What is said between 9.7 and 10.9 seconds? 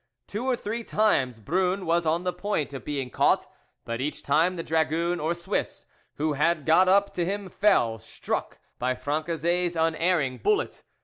unerring bullet.